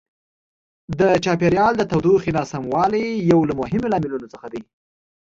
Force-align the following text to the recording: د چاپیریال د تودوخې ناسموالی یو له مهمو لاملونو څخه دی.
د 0.99 1.01
چاپیریال 1.25 1.73
د 1.77 1.83
تودوخې 1.91 2.31
ناسموالی 2.37 3.05
یو 3.31 3.39
له 3.49 3.53
مهمو 3.61 3.91
لاملونو 3.93 4.27
څخه 4.33 4.47
دی. 4.53 4.61